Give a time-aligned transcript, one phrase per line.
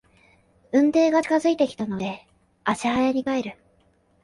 [0.71, 2.25] 雨雲が近づいてきたので
[2.63, 3.55] 足早に帰る